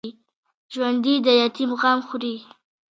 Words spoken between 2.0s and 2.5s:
خوري